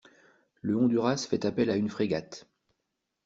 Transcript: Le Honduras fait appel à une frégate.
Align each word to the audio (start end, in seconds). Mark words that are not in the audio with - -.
Le 0.63 0.75
Honduras 0.75 1.27
fait 1.29 1.45
appel 1.45 1.69
à 1.69 1.75
une 1.75 1.87
frégate. 1.91 2.47